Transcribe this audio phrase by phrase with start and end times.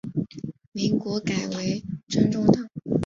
[0.71, 2.53] 民国改为滇中道。